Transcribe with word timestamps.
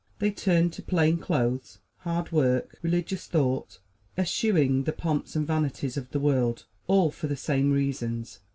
They 0.17 0.31
turn 0.31 0.71
to 0.71 0.81
plain 0.81 1.19
clothes, 1.19 1.77
hard 1.97 2.31
work, 2.31 2.79
religious 2.81 3.27
thought, 3.27 3.77
eschewing 4.17 4.85
the 4.85 4.93
pomps 4.93 5.35
and 5.35 5.45
vanities 5.45 5.95
of 5.95 6.09
the 6.09 6.19
world 6.19 6.65
all 6.87 7.11
for 7.11 7.27
the 7.27 7.37
same 7.37 7.71
reasons. 7.71 8.39